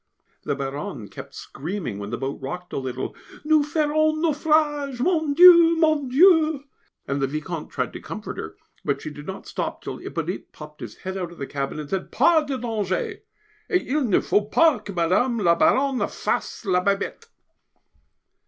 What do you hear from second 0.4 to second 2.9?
The Baronne kept screaming when the boat rocked a